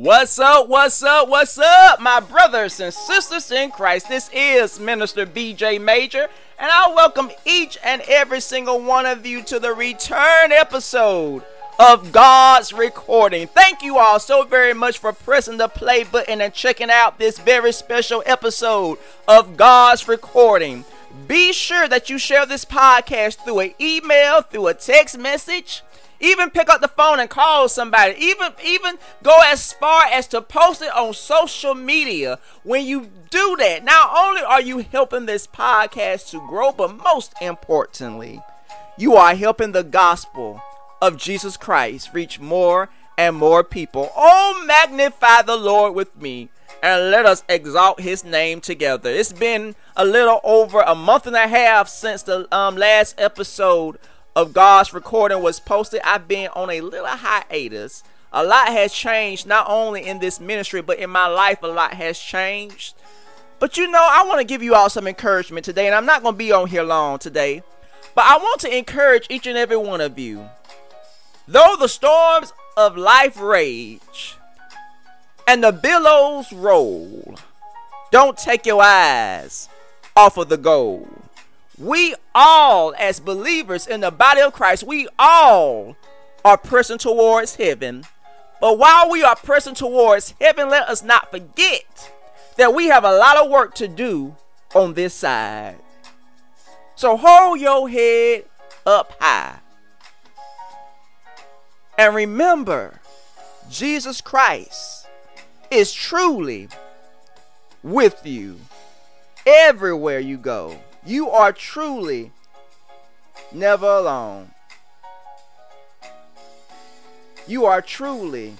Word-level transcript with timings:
What's 0.00 0.38
up? 0.38 0.66
What's 0.66 1.02
up? 1.02 1.28
What's 1.28 1.58
up, 1.58 2.00
my 2.00 2.20
brothers 2.20 2.80
and 2.80 2.90
sisters 2.90 3.50
in 3.50 3.70
Christ? 3.70 4.08
This 4.08 4.30
is 4.32 4.80
Minister 4.80 5.26
BJ 5.26 5.78
Major, 5.78 6.26
and 6.58 6.70
I 6.72 6.90
welcome 6.94 7.30
each 7.44 7.76
and 7.84 8.00
every 8.08 8.40
single 8.40 8.80
one 8.80 9.04
of 9.04 9.26
you 9.26 9.42
to 9.42 9.58
the 9.58 9.74
return 9.74 10.52
episode 10.52 11.42
of 11.78 12.12
God's 12.12 12.72
recording. 12.72 13.46
Thank 13.48 13.82
you 13.82 13.98
all 13.98 14.18
so 14.18 14.42
very 14.42 14.72
much 14.72 14.96
for 14.96 15.12
pressing 15.12 15.58
the 15.58 15.68
play 15.68 16.04
button 16.04 16.40
and 16.40 16.54
checking 16.54 16.88
out 16.88 17.18
this 17.18 17.38
very 17.38 17.70
special 17.70 18.22
episode 18.24 18.96
of 19.28 19.58
God's 19.58 20.08
recording. 20.08 20.86
Be 21.28 21.52
sure 21.52 21.86
that 21.88 22.08
you 22.08 22.16
share 22.16 22.46
this 22.46 22.64
podcast 22.64 23.44
through 23.44 23.58
an 23.58 23.74
email, 23.78 24.40
through 24.40 24.68
a 24.68 24.72
text 24.72 25.18
message 25.18 25.82
even 26.20 26.50
pick 26.50 26.68
up 26.68 26.80
the 26.80 26.88
phone 26.88 27.18
and 27.18 27.30
call 27.30 27.68
somebody. 27.68 28.14
Even 28.18 28.52
even 28.64 28.96
go 29.22 29.38
as 29.44 29.72
far 29.72 30.04
as 30.04 30.26
to 30.28 30.40
post 30.40 30.82
it 30.82 30.94
on 30.94 31.14
social 31.14 31.74
media. 31.74 32.38
When 32.62 32.84
you 32.84 33.10
do 33.30 33.56
that, 33.58 33.84
not 33.84 34.10
only 34.16 34.42
are 34.42 34.60
you 34.60 34.78
helping 34.78 35.26
this 35.26 35.46
podcast 35.46 36.30
to 36.30 36.46
grow, 36.48 36.72
but 36.72 36.96
most 36.96 37.34
importantly, 37.40 38.40
you 38.98 39.14
are 39.14 39.34
helping 39.34 39.72
the 39.72 39.84
gospel 39.84 40.62
of 41.00 41.16
Jesus 41.16 41.56
Christ 41.56 42.10
reach 42.12 42.38
more 42.38 42.90
and 43.16 43.36
more 43.36 43.64
people. 43.64 44.10
Oh, 44.16 44.62
magnify 44.66 45.42
the 45.42 45.56
Lord 45.56 45.94
with 45.94 46.20
me 46.20 46.50
and 46.82 47.10
let 47.10 47.26
us 47.26 47.44
exalt 47.48 48.00
his 48.00 48.24
name 48.24 48.60
together. 48.60 49.10
It's 49.10 49.32
been 49.32 49.74
a 49.96 50.04
little 50.04 50.40
over 50.44 50.80
a 50.80 50.94
month 50.94 51.26
and 51.26 51.36
a 51.36 51.48
half 51.48 51.88
since 51.88 52.22
the 52.22 52.48
um, 52.54 52.76
last 52.76 53.20
episode 53.20 53.98
of 54.40 54.54
God's 54.54 54.94
recording 54.94 55.42
was 55.42 55.60
posted, 55.60 56.00
I've 56.02 56.26
been 56.26 56.48
on 56.56 56.70
a 56.70 56.80
little 56.80 57.06
hiatus. 57.06 58.02
A 58.32 58.42
lot 58.42 58.68
has 58.68 58.92
changed, 58.92 59.46
not 59.46 59.66
only 59.68 60.06
in 60.06 60.18
this 60.18 60.40
ministry, 60.40 60.80
but 60.80 60.98
in 60.98 61.10
my 61.10 61.26
life, 61.26 61.62
a 61.62 61.66
lot 61.66 61.94
has 61.94 62.18
changed. 62.18 62.94
But 63.58 63.76
you 63.76 63.86
know, 63.90 64.08
I 64.10 64.24
want 64.24 64.40
to 64.40 64.46
give 64.46 64.62
you 64.62 64.74
all 64.74 64.88
some 64.88 65.06
encouragement 65.06 65.66
today, 65.66 65.86
and 65.86 65.94
I'm 65.94 66.06
not 66.06 66.22
going 66.22 66.34
to 66.34 66.38
be 66.38 66.52
on 66.52 66.68
here 66.68 66.82
long 66.82 67.18
today. 67.18 67.62
But 68.14 68.24
I 68.24 68.38
want 68.38 68.60
to 68.62 68.74
encourage 68.74 69.26
each 69.28 69.46
and 69.46 69.58
every 69.58 69.76
one 69.76 70.00
of 70.00 70.18
you. 70.18 70.48
Though 71.46 71.76
the 71.78 71.88
storms 71.88 72.54
of 72.76 72.96
life 72.96 73.38
rage 73.38 74.36
and 75.46 75.62
the 75.62 75.72
billows 75.72 76.50
roll, 76.50 77.36
don't 78.10 78.38
take 78.38 78.64
your 78.64 78.82
eyes 78.82 79.68
off 80.16 80.38
of 80.38 80.48
the 80.48 80.56
goal 80.56 81.19
we 81.80 82.14
all, 82.34 82.94
as 82.98 83.20
believers 83.20 83.86
in 83.86 84.00
the 84.00 84.10
body 84.10 84.42
of 84.42 84.52
Christ, 84.52 84.84
we 84.84 85.08
all 85.18 85.96
are 86.44 86.58
pressing 86.58 86.98
towards 86.98 87.56
heaven. 87.56 88.04
But 88.60 88.78
while 88.78 89.08
we 89.10 89.22
are 89.22 89.36
pressing 89.36 89.74
towards 89.74 90.34
heaven, 90.38 90.68
let 90.68 90.88
us 90.88 91.02
not 91.02 91.30
forget 91.30 92.12
that 92.58 92.74
we 92.74 92.88
have 92.88 93.04
a 93.04 93.16
lot 93.16 93.38
of 93.38 93.50
work 93.50 93.74
to 93.76 93.88
do 93.88 94.36
on 94.74 94.92
this 94.92 95.14
side. 95.14 95.78
So 96.96 97.16
hold 97.16 97.58
your 97.58 97.88
head 97.88 98.44
up 98.84 99.16
high. 99.18 99.60
And 101.96 102.14
remember, 102.14 103.00
Jesus 103.70 104.20
Christ 104.20 105.06
is 105.70 105.94
truly 105.94 106.68
with 107.82 108.26
you 108.26 108.60
everywhere 109.46 110.18
you 110.18 110.36
go. 110.36 110.78
You 111.04 111.30
are 111.30 111.52
truly 111.52 112.32
never 113.52 113.86
alone. 113.86 114.50
You 117.46 117.64
are 117.64 117.80
truly 117.80 118.54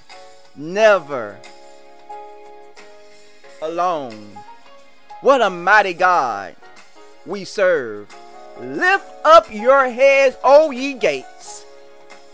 never 0.57 1.39
alone. 3.61 4.39
What 5.21 5.43
a 5.43 5.51
mighty 5.51 5.93
God 5.93 6.57
we 7.27 7.45
serve. 7.45 8.15
Lift 8.59 9.06
up 9.25 9.53
your 9.53 9.91
heads, 9.91 10.37
O 10.43 10.71
ye 10.71 10.95
gates, 10.95 11.65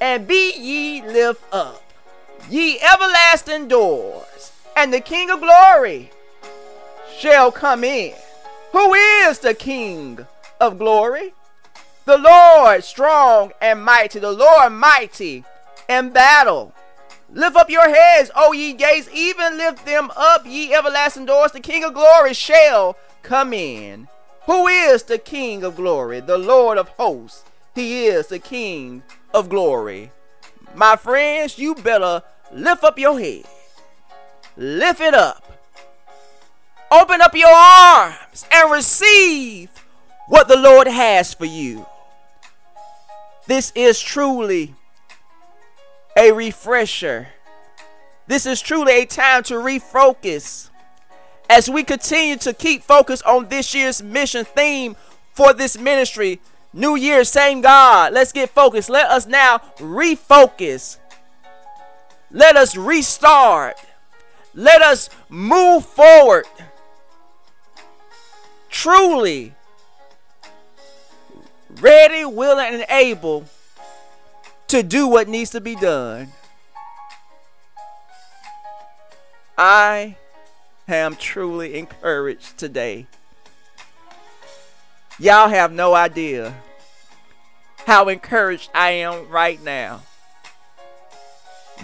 and 0.00 0.27
be 0.27 0.53
ye 0.56 1.03
lift 1.03 1.43
up, 1.53 1.83
ye 2.49 2.81
everlasting 2.81 3.66
doors, 3.66 4.53
and 4.77 4.93
the 4.93 5.00
King 5.00 5.31
of 5.31 5.41
glory 5.41 6.11
shall 7.19 7.50
come 7.50 7.83
in. 7.83 8.15
Who 8.76 8.92
is 8.92 9.38
the 9.38 9.54
King 9.54 10.26
of 10.60 10.76
glory? 10.76 11.32
The 12.04 12.19
Lord 12.19 12.84
strong 12.84 13.53
and 13.59 13.82
mighty, 13.82 14.19
the 14.19 14.32
Lord 14.32 14.70
mighty 14.70 15.44
in 15.88 16.10
battle. 16.10 16.75
Lift 17.32 17.56
up 17.56 17.70
your 17.70 17.88
heads, 17.88 18.31
O 18.36 18.53
ye 18.53 18.75
gates, 18.75 19.09
even 19.15 19.56
lift 19.56 19.86
them 19.86 20.12
up, 20.15 20.42
ye 20.44 20.75
everlasting 20.75 21.25
doors. 21.25 21.53
The 21.53 21.60
King 21.60 21.84
of 21.84 21.94
glory 21.94 22.34
shall 22.34 22.98
come 23.22 23.54
in. 23.54 24.09
Who 24.42 24.66
is 24.66 25.04
the 25.04 25.16
King 25.16 25.65
of 25.65 25.76
glory? 25.76 26.20
The 26.20 26.36
Lord 26.36 26.76
of 26.76 26.91
hosts. 26.91 27.44
He 27.75 28.04
is 28.04 28.26
the 28.26 28.38
King 28.38 29.04
of 29.32 29.48
glory. 29.48 30.10
My 30.75 30.97
friends, 30.97 31.59
you 31.59 31.76
better 31.76 32.22
lift 32.53 32.84
up 32.84 32.98
your 32.98 33.19
head. 33.19 33.47
Lift 34.54 35.00
it 35.00 35.15
up. 35.15 35.50
Open 36.92 37.22
up 37.22 37.34
your 37.34 37.48
arms 37.48 38.16
and 38.50 38.70
receive 38.70 39.70
what 40.28 40.48
the 40.48 40.56
Lord 40.56 40.86
has 40.86 41.32
for 41.32 41.44
you. 41.44 41.86
This 43.47 43.72
is 43.74 44.00
truly 44.00 44.74
a 46.16 46.32
refresher. 46.32 47.28
This 48.26 48.44
is 48.44 48.60
truly 48.60 49.02
a 49.02 49.06
time 49.06 49.44
to 49.44 49.54
refocus 49.54 50.70
as 51.48 51.70
we 51.70 51.84
continue 51.84 52.36
to 52.38 52.52
keep 52.52 52.82
focus 52.82 53.22
on 53.22 53.48
this 53.48 53.74
year's 53.74 54.02
mission 54.02 54.44
theme 54.44 54.97
for 55.32 55.53
this 55.53 55.78
ministry. 55.78 56.41
New 56.72 56.97
Year, 56.97 57.24
same 57.24 57.60
God. 57.60 58.12
Let's 58.12 58.32
get 58.32 58.50
focused. 58.50 58.91
Let 58.91 59.08
us 59.10 59.26
now 59.26 59.58
refocus. 59.78 60.98
Let 62.30 62.56
us 62.56 62.76
restart. 62.76 63.76
Let 64.54 64.82
us 64.82 65.08
move 65.28 65.86
forward 65.86 66.47
truly 68.76 69.54
ready, 71.81 72.26
willing, 72.26 72.75
and 72.75 72.84
able 72.91 73.47
to 74.69 74.82
do 74.82 75.09
what 75.09 75.28
needs 75.28 75.48
to 75.50 75.62
be 75.62 75.75
done. 75.76 76.28
I 79.56 80.16
am 80.86 81.16
truly 81.16 81.78
encouraged 81.78 82.59
today. 82.59 83.06
Y'all 85.19 85.48
have 85.48 85.72
no 85.72 85.94
idea 85.94 86.54
how 87.86 88.09
encouraged 88.09 88.69
I 88.75 88.91
am 88.91 89.26
right 89.31 89.62
now. 89.65 90.03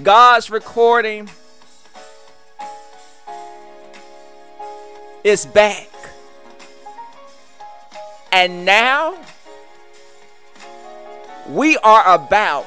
God's 0.03 0.51
recording 0.51 1.31
is 5.25 5.47
back. 5.47 5.92
And 8.33 8.65
now 8.65 9.19
we 11.47 11.77
are 11.77 12.15
about 12.15 12.67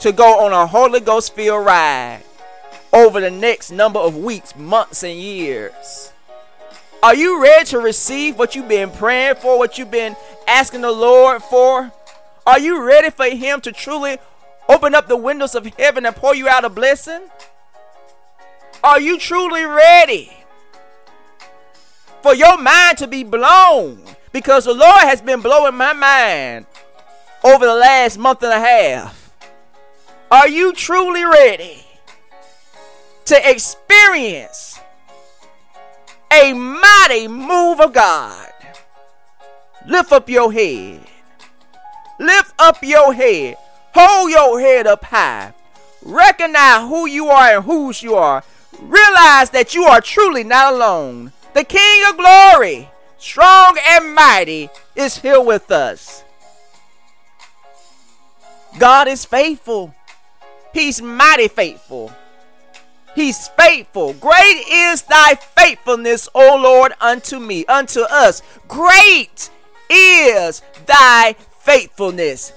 to 0.00 0.10
go 0.10 0.40
on 0.40 0.52
a 0.52 0.66
Holy 0.66 1.00
Ghost 1.00 1.34
filled 1.34 1.66
ride 1.66 2.22
over 2.94 3.20
the 3.20 3.30
next 3.30 3.70
number 3.70 4.00
of 4.00 4.16
weeks, 4.16 4.56
months, 4.56 5.02
and 5.02 5.18
years. 5.18 6.12
Are 7.02 7.14
you 7.14 7.42
ready 7.42 7.66
to 7.66 7.78
receive 7.78 8.38
what 8.38 8.56
you've 8.56 8.68
been 8.68 8.90
praying 8.90 9.34
for, 9.34 9.58
what 9.58 9.76
you've 9.76 9.90
been 9.90 10.16
asking 10.48 10.80
the 10.80 10.90
Lord 10.90 11.42
for? 11.42 11.92
Are 12.46 12.58
you 12.58 12.82
ready 12.82 13.10
for 13.10 13.26
Him 13.26 13.60
to 13.62 13.72
truly 13.72 14.16
open 14.66 14.94
up 14.94 15.08
the 15.08 15.16
windows 15.16 15.54
of 15.54 15.66
heaven 15.78 16.06
and 16.06 16.16
pour 16.16 16.34
you 16.34 16.48
out 16.48 16.64
a 16.64 16.70
blessing? 16.70 17.20
Are 18.82 19.00
you 19.00 19.18
truly 19.18 19.64
ready 19.64 20.32
for 22.22 22.34
your 22.34 22.56
mind 22.56 22.96
to 22.98 23.06
be 23.06 23.24
blown 23.24 24.00
because 24.32 24.64
the 24.64 24.74
Lord 24.74 25.02
has 25.02 25.20
been 25.20 25.40
blowing 25.40 25.76
my 25.76 25.92
mind 25.92 26.66
over 27.44 27.66
the 27.66 27.74
last 27.74 28.18
month 28.18 28.42
and 28.42 28.52
a 28.52 28.58
half. 28.58 29.34
Are 30.30 30.48
you 30.48 30.72
truly 30.72 31.24
ready 31.24 31.84
to 33.26 33.50
experience 33.50 34.80
a 36.32 36.52
mighty 36.54 37.28
move 37.28 37.80
of 37.80 37.92
God? 37.92 38.50
Lift 39.86 40.12
up 40.12 40.28
your 40.28 40.52
head. 40.52 41.00
Lift 42.18 42.54
up 42.58 42.82
your 42.82 43.12
head. 43.12 43.56
Hold 43.94 44.30
your 44.30 44.60
head 44.60 44.86
up 44.86 45.04
high. 45.04 45.52
Recognize 46.02 46.88
who 46.88 47.06
you 47.06 47.28
are 47.28 47.56
and 47.56 47.64
whose 47.64 48.02
you 48.02 48.14
are. 48.14 48.42
Realize 48.80 49.50
that 49.50 49.74
you 49.74 49.84
are 49.84 50.00
truly 50.00 50.44
not 50.44 50.72
alone. 50.72 51.32
The 51.52 51.64
King 51.64 52.04
of 52.08 52.16
Glory 52.16 52.88
strong 53.22 53.78
and 53.88 54.14
mighty, 54.14 54.68
is 54.96 55.16
here 55.18 55.40
with 55.40 55.70
us. 55.70 56.24
God 58.78 59.06
is 59.06 59.24
faithful. 59.24 59.94
He's 60.74 61.00
mighty 61.00 61.46
faithful. 61.46 62.10
He's 63.14 63.48
faithful. 63.48 64.14
Great 64.14 64.64
is 64.68 65.02
thy 65.02 65.34
faithfulness, 65.34 66.28
O 66.34 66.56
Lord, 66.56 66.94
unto 67.00 67.38
me, 67.38 67.64
unto 67.66 68.00
us. 68.00 68.42
Great 68.66 69.50
is 69.88 70.62
thy 70.86 71.36
faithfulness. 71.60 72.52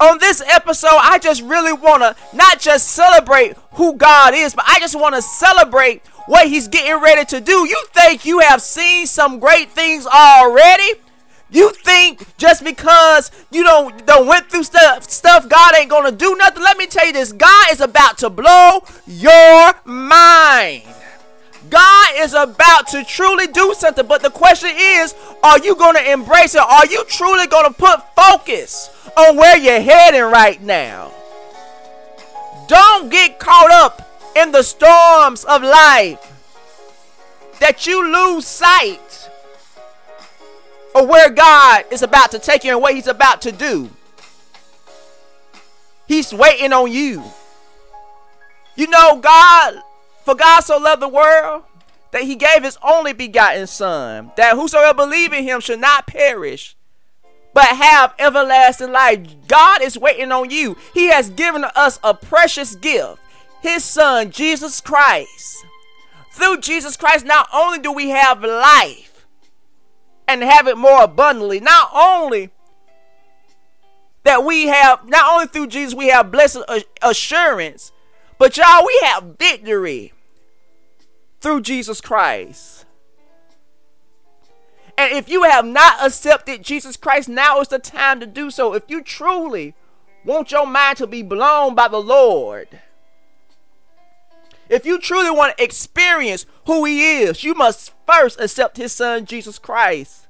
On 0.00 0.18
this 0.18 0.42
episode, 0.46 0.98
I 0.98 1.18
just 1.18 1.42
really 1.42 1.74
want 1.74 2.02
to 2.02 2.16
not 2.34 2.58
just 2.58 2.88
celebrate 2.88 3.54
who 3.72 3.94
God 3.96 4.32
is, 4.34 4.54
but 4.54 4.64
I 4.66 4.80
just 4.80 4.98
want 4.98 5.14
to 5.14 5.20
celebrate 5.20 6.06
what 6.26 6.48
he's 6.48 6.68
getting 6.68 7.02
ready 7.02 7.24
to 7.26 7.40
do. 7.40 7.68
You 7.68 7.84
think 7.92 8.24
you 8.24 8.38
have 8.38 8.62
seen 8.62 9.06
some 9.06 9.38
great 9.38 9.70
things 9.72 10.06
already? 10.06 10.94
You 11.50 11.72
think 11.72 12.24
just 12.38 12.64
because 12.64 13.30
you 13.50 13.62
don't 13.62 14.06
don't 14.06 14.26
went 14.26 14.48
through 14.48 14.62
stuff 14.62 15.10
stuff 15.10 15.48
God 15.48 15.74
ain't 15.76 15.90
gonna 15.90 16.12
do 16.12 16.36
nothing? 16.36 16.62
Let 16.62 16.78
me 16.78 16.86
tell 16.86 17.06
you 17.06 17.12
this: 17.12 17.32
God 17.32 17.72
is 17.72 17.80
about 17.80 18.18
to 18.18 18.30
blow 18.30 18.84
your 19.06 19.74
mind. 19.84 20.84
God 21.70 22.08
is 22.16 22.34
about 22.34 22.88
to 22.88 23.04
truly 23.04 23.46
do 23.46 23.74
something, 23.78 24.06
but 24.06 24.22
the 24.22 24.30
question 24.30 24.70
is, 24.74 25.14
are 25.42 25.58
you 25.60 25.76
going 25.76 25.94
to 25.94 26.12
embrace 26.12 26.54
it? 26.54 26.60
Are 26.60 26.86
you 26.86 27.04
truly 27.04 27.46
going 27.46 27.72
to 27.72 27.72
put 27.72 28.00
focus 28.16 28.90
on 29.16 29.36
where 29.36 29.56
you're 29.56 29.80
heading 29.80 30.22
right 30.22 30.60
now? 30.60 31.12
Don't 32.66 33.10
get 33.10 33.38
caught 33.38 33.70
up 33.70 34.08
in 34.36 34.52
the 34.52 34.62
storms 34.62 35.44
of 35.44 35.62
life 35.62 36.26
that 37.60 37.86
you 37.86 38.12
lose 38.12 38.46
sight 38.46 39.28
of 40.94 41.08
where 41.08 41.30
God 41.30 41.84
is 41.90 42.02
about 42.02 42.32
to 42.32 42.38
take 42.38 42.64
you 42.64 42.72
and 42.72 42.82
what 42.82 42.94
He's 42.94 43.06
about 43.06 43.42
to 43.42 43.52
do. 43.52 43.90
He's 46.08 46.32
waiting 46.32 46.72
on 46.72 46.90
you. 46.90 47.22
You 48.74 48.88
know, 48.88 49.20
God, 49.20 49.74
for 50.24 50.34
God 50.34 50.60
so 50.60 50.78
loved 50.78 51.02
the 51.02 51.08
world 51.08 51.64
that 52.12 52.22
He 52.22 52.36
gave 52.36 52.62
His 52.62 52.78
only 52.82 53.12
begotten 53.12 53.66
Son, 53.66 54.32
that 54.36 54.54
whosoever 54.54 54.94
believe 54.94 55.32
in 55.32 55.44
Him 55.44 55.60
should 55.60 55.80
not 55.80 56.06
perish, 56.06 56.76
but 57.52 57.66
have 57.66 58.14
everlasting 58.18 58.92
life. 58.92 59.20
God 59.48 59.82
is 59.82 59.98
waiting 59.98 60.32
on 60.32 60.50
you. 60.50 60.76
He 60.94 61.08
has 61.08 61.30
given 61.30 61.64
us 61.74 61.98
a 62.02 62.14
precious 62.14 62.76
gift, 62.76 63.18
His 63.60 63.84
Son, 63.84 64.30
Jesus 64.30 64.80
Christ. 64.80 65.64
Through 66.32 66.60
Jesus 66.60 66.96
Christ, 66.96 67.26
not 67.26 67.48
only 67.52 67.80
do 67.80 67.92
we 67.92 68.10
have 68.10 68.42
life 68.42 69.26
and 70.28 70.42
have 70.42 70.68
it 70.68 70.78
more 70.78 71.02
abundantly, 71.02 71.58
not 71.60 71.90
only 71.92 72.50
that 74.22 74.44
we 74.44 74.68
have, 74.68 75.08
not 75.08 75.26
only 75.32 75.46
through 75.46 75.66
Jesus, 75.66 75.94
we 75.94 76.08
have 76.08 76.30
blessed 76.30 76.58
assurance, 77.02 77.90
but 78.40 78.56
y'all, 78.56 78.86
we 78.86 78.98
have 79.02 79.36
victory 79.38 80.14
through 81.42 81.60
Jesus 81.60 82.00
Christ. 82.00 82.86
And 84.96 85.12
if 85.12 85.28
you 85.28 85.42
have 85.42 85.66
not 85.66 86.02
accepted 86.02 86.62
Jesus 86.62 86.96
Christ, 86.96 87.28
now 87.28 87.60
is 87.60 87.68
the 87.68 87.78
time 87.78 88.18
to 88.18 88.24
do 88.26 88.50
so. 88.50 88.72
If 88.72 88.84
you 88.88 89.02
truly 89.02 89.74
want 90.24 90.52
your 90.52 90.66
mind 90.66 90.96
to 90.96 91.06
be 91.06 91.20
blown 91.22 91.74
by 91.74 91.88
the 91.88 92.00
Lord, 92.00 92.80
if 94.70 94.86
you 94.86 94.98
truly 94.98 95.30
want 95.30 95.58
to 95.58 95.62
experience 95.62 96.46
who 96.64 96.86
He 96.86 97.20
is, 97.20 97.44
you 97.44 97.52
must 97.52 97.92
first 98.06 98.40
accept 98.40 98.78
His 98.78 98.92
Son, 98.92 99.26
Jesus 99.26 99.58
Christ, 99.58 100.28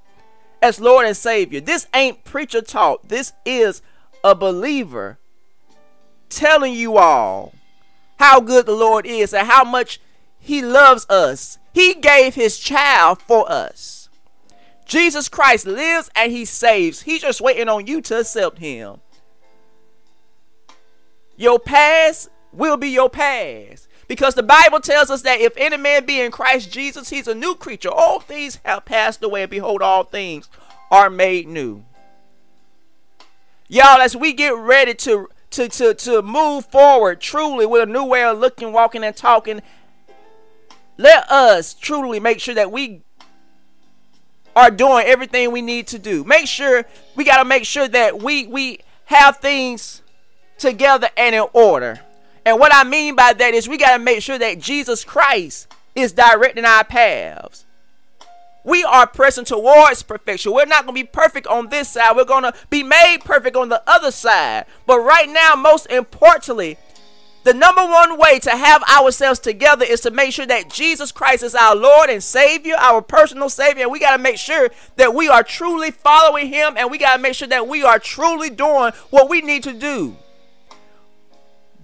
as 0.61 0.81
Lord 0.81 1.07
and 1.07 1.17
Savior. 1.17 1.61
This 1.61 1.87
ain't 1.95 2.25
preacher 2.25 2.61
talk, 2.61 3.07
this 3.07 3.33
is 3.45 3.83
a 4.25 4.35
believer 4.35 5.21
telling 6.29 6.73
you 6.75 6.97
all 6.97 7.55
how 8.21 8.39
good 8.39 8.67
the 8.67 8.73
Lord 8.73 9.07
is 9.07 9.33
and 9.33 9.49
how 9.49 9.65
much 9.65 9.99
He 10.39 10.61
loves 10.61 11.07
us. 11.09 11.59
He 11.73 11.95
gave 11.95 12.35
His 12.35 12.59
child 12.59 13.21
for 13.23 13.51
us. 13.51 14.11
Jesus 14.85 15.29
Christ 15.29 15.67
lives 15.67 16.11
and 16.15 16.31
He 16.31 16.45
saves. 16.45 17.03
He's 17.03 17.23
just 17.23 17.41
waiting 17.41 17.69
on 17.69 17.87
you 17.87 18.03
to 18.03 18.21
accept 18.21 18.59
Him. 18.59 19.01
Your 21.37 21.59
past 21.59 22.29
will 22.53 22.77
be 22.77 22.91
your 22.91 23.09
past. 23.09 23.89
Because 24.07 24.35
the 24.35 24.43
Bible 24.43 24.81
tells 24.81 25.09
us 25.09 25.23
that 25.23 25.41
if 25.41 25.57
any 25.57 25.79
man 25.79 26.05
be 26.05 26.21
in 26.21 26.31
Christ 26.31 26.71
Jesus, 26.71 27.09
he's 27.09 27.29
a 27.29 27.35
new 27.35 27.55
creature. 27.55 27.91
All 27.91 28.21
things 28.21 28.59
have 28.65 28.85
passed 28.85 29.23
away, 29.23 29.43
and 29.43 29.51
behold, 29.51 29.81
all 29.81 30.03
things 30.03 30.51
are 30.91 31.09
made 31.09 31.47
new. 31.47 31.85
Y'all, 33.69 34.01
as 34.01 34.17
we 34.17 34.33
get 34.33 34.55
ready 34.57 34.95
to, 34.95 35.29
to, 35.51 35.69
to, 35.69 35.95
to 35.95 36.23
move 36.23 36.67
forward 36.67 37.21
truly 37.21 37.67
with 37.67 37.83
a 37.83 37.87
new 37.87 38.05
way 38.05 38.25
of 38.25 38.39
looking, 38.39 38.73
walking, 38.73 39.05
and 39.05 39.17
talking, 39.17 39.61
let 40.97 41.31
us 41.31 41.75
truly 41.75 42.21
make 42.21 42.41
sure 42.41 42.55
that 42.55 42.71
we 42.71 43.03
are 44.55 44.71
doing 44.71 45.07
everything 45.07 45.51
we 45.51 45.63
need 45.63 45.87
to 45.89 45.99
do. 45.99 46.25
Make 46.25 46.47
sure 46.47 46.85
we 47.15 47.25
got 47.25 47.39
to 47.39 47.45
make 47.45 47.65
sure 47.65 47.89
that 47.89 48.23
we 48.23 48.47
we 48.47 48.81
have 49.07 49.39
things 49.39 50.03
together 50.59 51.09
and 51.17 51.35
in 51.35 51.47
order. 51.53 52.01
And 52.45 52.59
what 52.59 52.75
I 52.75 52.85
mean 52.85 53.17
by 53.17 53.33
that 53.33 53.55
is 53.55 53.69
we 53.69 53.79
got 53.79 53.97
to 53.97 54.03
make 54.03 54.23
sure 54.23 54.39
that 54.39 54.59
Jesus 54.59 55.05
Christ 55.05 55.73
is 55.95 56.13
directing 56.13 56.65
our 56.65 56.85
paths. 56.85 57.65
We 58.65 58.85
are 58.85 59.07
pressing 59.07 59.45
towards 59.45 60.03
perfection. 60.03 60.53
We're 60.53 60.67
not 60.67 60.85
going 60.85 60.95
to 60.95 61.03
be 61.03 61.09
perfect 61.09 61.47
on 61.47 61.69
this 61.69 61.89
side. 61.89 62.15
We're 62.15 62.25
going 62.25 62.43
to 62.43 62.55
be 62.69 62.83
made 62.83 63.19
perfect 63.25 63.57
on 63.57 63.69
the 63.69 63.83
other 63.87 64.11
side. 64.11 64.67
But 64.87 65.01
right 65.01 65.29
now, 65.29 65.55
most 65.57 65.87
importantly, 65.87 66.77
the 67.43 67.55
number 67.55 67.83
one 67.83 68.19
way 68.19 68.39
to 68.41 68.51
have 68.51 68.83
ourselves 68.83 69.41
together 69.41 69.85
is 69.85 70.03
to 70.03 70.11
make 70.11 70.33
sure 70.33 70.45
that 70.45 70.69
Jesus 70.69 71.11
Christ 71.11 71.43
is 71.43 71.55
our 71.55 71.75
Lord 71.75 72.11
and 72.11 72.23
Savior, 72.23 72.75
our 72.77 73.01
personal 73.01 73.49
Savior. 73.49 73.85
And 73.85 73.93
we 73.93 73.99
got 73.99 74.15
to 74.15 74.23
make 74.23 74.37
sure 74.37 74.69
that 74.97 75.15
we 75.15 75.29
are 75.29 75.43
truly 75.43 75.91
following 75.91 76.49
Him 76.49 76.75
and 76.77 76.91
we 76.91 76.99
got 76.99 77.17
to 77.17 77.23
make 77.23 77.35
sure 77.35 77.49
that 77.49 77.67
we 77.67 77.83
are 77.83 77.99
truly 77.99 78.51
doing 78.51 78.93
what 79.09 79.31
we 79.31 79.41
need 79.41 79.63
to 79.63 79.73
do. 79.73 80.17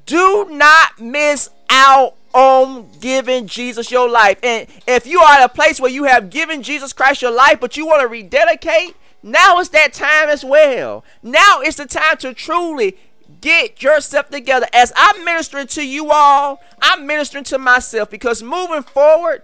Do 0.05 0.46
not 0.50 1.00
miss 1.00 1.49
out 1.70 2.15
on 2.37 2.87
giving 3.00 3.47
Jesus 3.47 3.91
your 3.91 4.11
life. 4.11 4.38
And 4.43 4.69
if 4.87 5.06
you 5.06 5.21
are 5.21 5.38
at 5.38 5.44
a 5.44 5.49
place 5.49 5.81
where 5.81 5.91
you 5.91 6.05
have 6.05 6.29
given 6.29 6.62
Jesus 6.62 6.93
Christ 6.93 7.23
your 7.23 7.31
life, 7.31 7.61
but 7.61 7.79
you 7.79 7.87
want 7.87 8.03
to 8.03 8.09
rededicate, 8.09 8.94
now 9.23 9.59
is 9.59 9.71
that 9.71 9.94
time 9.94 10.29
as 10.29 10.44
well. 10.44 11.03
Now 11.23 11.62
is 11.62 11.77
the 11.77 11.87
time 11.87 12.19
to 12.19 12.35
truly 12.35 12.99
get 13.41 13.83
yourself 13.83 14.29
together. 14.29 14.67
As 14.75 14.93
I'm 14.94 15.25
ministering 15.25 15.67
to 15.69 15.87
you 15.87 16.11
all, 16.12 16.61
I'm 16.83 17.06
ministering 17.06 17.44
to 17.44 17.59
myself 17.59 18.11
because 18.11 18.43
moving 18.43 18.83
forward, 18.83 19.43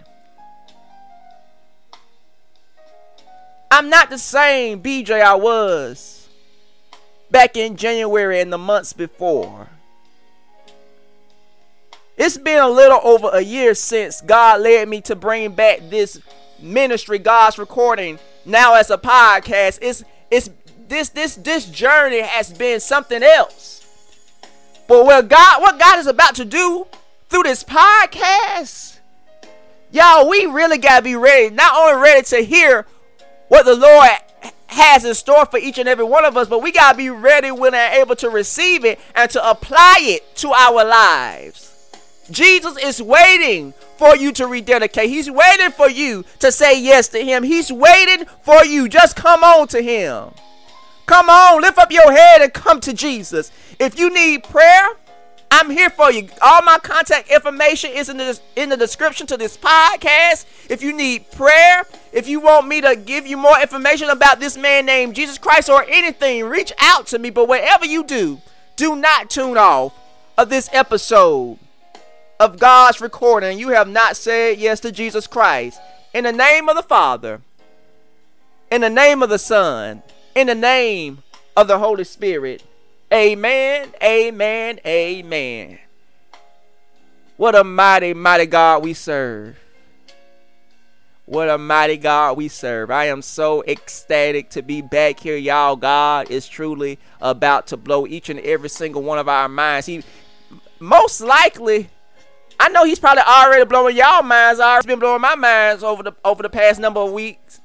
I'm 3.70 3.88
not 3.88 4.10
the 4.10 4.18
same 4.18 4.82
BJ 4.82 5.22
I 5.22 5.34
was 5.34 6.28
back 7.30 7.56
in 7.56 7.78
January 7.78 8.38
and 8.42 8.52
the 8.52 8.58
months 8.58 8.92
before. 8.92 9.68
It's 12.24 12.38
been 12.38 12.62
a 12.62 12.68
little 12.68 13.00
over 13.02 13.30
a 13.32 13.40
year 13.40 13.74
since 13.74 14.20
God 14.20 14.60
led 14.60 14.88
me 14.88 15.00
to 15.00 15.16
bring 15.16 15.56
back 15.56 15.80
this 15.90 16.20
ministry, 16.60 17.18
God's 17.18 17.58
recording, 17.58 18.20
now 18.46 18.76
as 18.76 18.90
a 18.90 18.96
podcast. 18.96 19.80
It's 19.82 20.04
it's 20.30 20.48
this 20.86 21.08
this 21.08 21.34
this 21.34 21.66
journey 21.66 22.20
has 22.20 22.52
been 22.52 22.78
something 22.78 23.24
else. 23.24 23.84
But 24.86 25.04
what 25.04 25.26
God 25.26 25.62
what 25.62 25.80
God 25.80 25.98
is 25.98 26.06
about 26.06 26.36
to 26.36 26.44
do 26.44 26.86
through 27.28 27.42
this 27.42 27.64
podcast, 27.64 29.00
y'all, 29.90 30.28
we 30.28 30.46
really 30.46 30.78
gotta 30.78 31.02
be 31.02 31.16
ready. 31.16 31.52
Not 31.52 31.74
only 31.76 32.00
ready 32.00 32.22
to 32.26 32.36
hear 32.36 32.86
what 33.48 33.64
the 33.64 33.74
Lord 33.74 34.10
has 34.68 35.04
in 35.04 35.14
store 35.14 35.44
for 35.46 35.58
each 35.58 35.76
and 35.76 35.88
every 35.88 36.04
one 36.04 36.24
of 36.24 36.36
us, 36.36 36.46
but 36.46 36.62
we 36.62 36.70
gotta 36.70 36.96
be 36.96 37.10
ready, 37.10 37.50
willing, 37.50 37.74
and 37.74 37.94
able 37.94 38.14
to 38.14 38.30
receive 38.30 38.84
it 38.84 39.00
and 39.16 39.28
to 39.32 39.50
apply 39.50 39.96
it 40.02 40.36
to 40.36 40.52
our 40.52 40.84
lives. 40.84 41.71
Jesus 42.30 42.76
is 42.78 43.02
waiting 43.02 43.72
for 43.96 44.16
you 44.16 44.32
to 44.32 44.46
rededicate. 44.46 45.10
He's 45.10 45.30
waiting 45.30 45.70
for 45.70 45.88
you 45.88 46.24
to 46.38 46.52
say 46.52 46.80
yes 46.80 47.08
to 47.08 47.18
Him. 47.18 47.42
He's 47.42 47.72
waiting 47.72 48.26
for 48.42 48.64
you. 48.64 48.88
Just 48.88 49.16
come 49.16 49.42
on 49.42 49.68
to 49.68 49.82
Him. 49.82 50.30
Come 51.06 51.28
on, 51.28 51.60
lift 51.60 51.78
up 51.78 51.90
your 51.90 52.12
head 52.12 52.42
and 52.42 52.52
come 52.52 52.80
to 52.80 52.92
Jesus. 52.92 53.50
If 53.78 53.98
you 53.98 54.08
need 54.08 54.44
prayer, 54.44 54.88
I'm 55.50 55.68
here 55.68 55.90
for 55.90 56.10
you. 56.10 56.28
All 56.40 56.62
my 56.62 56.78
contact 56.78 57.30
information 57.30 57.90
is 57.90 58.08
in 58.08 58.16
the 58.16 58.40
in 58.56 58.70
the 58.70 58.76
description 58.76 59.26
to 59.26 59.36
this 59.36 59.56
podcast. 59.58 60.46
If 60.70 60.82
you 60.82 60.96
need 60.96 61.30
prayer, 61.32 61.84
if 62.12 62.26
you 62.26 62.40
want 62.40 62.68
me 62.68 62.80
to 62.80 62.96
give 62.96 63.26
you 63.26 63.36
more 63.36 63.60
information 63.60 64.08
about 64.08 64.40
this 64.40 64.56
man 64.56 64.86
named 64.86 65.14
Jesus 65.14 65.36
Christ 65.36 65.68
or 65.68 65.84
anything, 65.88 66.44
reach 66.44 66.72
out 66.78 67.06
to 67.08 67.18
me. 67.18 67.28
But 67.28 67.48
whatever 67.48 67.84
you 67.84 68.02
do, 68.02 68.40
do 68.76 68.96
not 68.96 69.28
tune 69.28 69.58
off 69.58 69.92
of 70.38 70.48
this 70.48 70.70
episode 70.72 71.58
of 72.42 72.58
God's 72.58 73.00
recording, 73.00 73.56
you 73.56 73.68
have 73.68 73.88
not 73.88 74.16
said 74.16 74.58
yes 74.58 74.80
to 74.80 74.90
Jesus 74.90 75.28
Christ, 75.28 75.80
in 76.12 76.24
the 76.24 76.32
name 76.32 76.68
of 76.68 76.74
the 76.74 76.82
Father, 76.82 77.40
in 78.68 78.80
the 78.80 78.90
name 78.90 79.22
of 79.22 79.28
the 79.28 79.38
Son, 79.38 80.02
in 80.34 80.48
the 80.48 80.54
name 80.56 81.22
of 81.56 81.68
the 81.68 81.78
Holy 81.78 82.02
Spirit. 82.02 82.64
Amen, 83.12 83.92
amen, 84.02 84.80
amen. 84.84 85.78
What 87.36 87.54
a 87.54 87.62
mighty, 87.62 88.12
mighty 88.12 88.46
God 88.46 88.82
we 88.82 88.92
serve. 88.92 89.56
What 91.24 91.48
a 91.48 91.58
mighty 91.58 91.96
God 91.96 92.36
we 92.36 92.48
serve. 92.48 92.90
I 92.90 93.04
am 93.04 93.22
so 93.22 93.62
ecstatic 93.68 94.50
to 94.50 94.62
be 94.62 94.82
back 94.82 95.20
here, 95.20 95.36
y'all. 95.36 95.76
God 95.76 96.28
is 96.28 96.48
truly 96.48 96.98
about 97.20 97.68
to 97.68 97.76
blow 97.76 98.04
each 98.04 98.28
and 98.30 98.40
every 98.40 98.68
single 98.68 99.02
one 99.02 99.20
of 99.20 99.28
our 99.28 99.48
minds. 99.48 99.86
He 99.86 100.02
most 100.80 101.20
likely 101.20 101.88
I 102.62 102.68
know 102.68 102.84
he's 102.84 103.00
probably 103.00 103.24
already 103.26 103.64
blowing 103.64 103.96
y'all 103.96 104.22
minds. 104.22 104.60
Already 104.60 104.86
been 104.86 105.00
blowing 105.00 105.20
my 105.20 105.34
minds 105.34 105.82
over 105.82 106.04
the 106.04 106.12
over 106.24 106.44
the 106.44 106.48
past 106.48 106.78
number 106.78 107.00
of 107.00 107.10
weeks. 107.10 107.60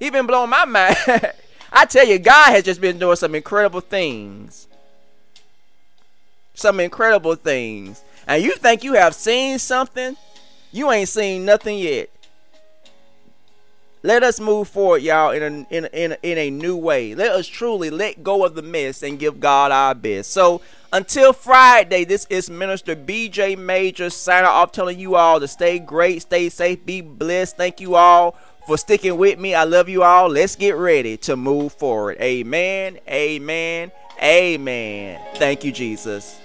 He 0.00 0.08
been 0.08 0.26
blowing 0.26 0.48
my 0.48 0.64
mind. 0.64 0.96
I 1.70 1.84
tell 1.84 2.06
you, 2.06 2.18
God 2.18 2.46
has 2.46 2.64
just 2.64 2.80
been 2.80 2.98
doing 2.98 3.16
some 3.16 3.34
incredible 3.34 3.80
things. 3.80 4.68
Some 6.54 6.80
incredible 6.80 7.34
things. 7.34 8.02
And 8.26 8.42
you 8.42 8.56
think 8.56 8.84
you 8.84 8.94
have 8.94 9.14
seen 9.14 9.58
something? 9.58 10.16
You 10.70 10.90
ain't 10.90 11.10
seen 11.10 11.44
nothing 11.44 11.76
yet. 11.76 12.08
Let 14.04 14.24
us 14.24 14.40
move 14.40 14.68
forward, 14.68 15.02
y'all, 15.02 15.30
in 15.30 15.42
a, 15.42 15.74
in, 15.74 15.86
in, 15.92 16.16
in 16.22 16.38
a 16.38 16.50
new 16.50 16.76
way. 16.76 17.14
Let 17.14 17.30
us 17.32 17.46
truly 17.46 17.88
let 17.88 18.24
go 18.24 18.44
of 18.44 18.56
the 18.56 18.62
mess 18.62 19.04
and 19.04 19.16
give 19.16 19.38
God 19.38 19.70
our 19.70 19.94
best. 19.94 20.32
So, 20.32 20.60
until 20.92 21.32
Friday, 21.32 22.04
this 22.04 22.26
is 22.28 22.50
Minister 22.50 22.96
BJ 22.96 23.56
Major 23.56 24.10
signing 24.10 24.50
off, 24.50 24.72
telling 24.72 24.98
you 24.98 25.14
all 25.14 25.38
to 25.38 25.46
stay 25.46 25.78
great, 25.78 26.22
stay 26.22 26.48
safe, 26.48 26.84
be 26.84 27.00
blessed. 27.00 27.56
Thank 27.56 27.80
you 27.80 27.94
all 27.94 28.36
for 28.66 28.76
sticking 28.76 29.16
with 29.16 29.38
me. 29.38 29.54
I 29.54 29.64
love 29.64 29.88
you 29.88 30.02
all. 30.02 30.28
Let's 30.28 30.56
get 30.56 30.74
ready 30.74 31.16
to 31.18 31.36
move 31.36 31.72
forward. 31.72 32.18
Amen. 32.20 32.98
Amen. 33.08 33.92
Amen. 34.20 35.20
Thank 35.36 35.64
you, 35.64 35.70
Jesus. 35.70 36.41